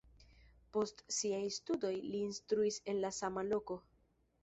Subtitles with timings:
[0.77, 3.83] Post siaj studoj li instruis en la sama loko.